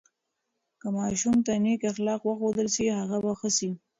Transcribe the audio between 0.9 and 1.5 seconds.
ماشوم